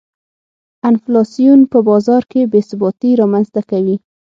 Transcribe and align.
انفلاسیون 0.89 1.59
په 1.71 1.77
بازار 1.87 2.23
کې 2.31 2.41
بې 2.51 2.61
ثباتي 2.69 3.11
رامنځته 3.21 3.61
کوي. 3.69 3.95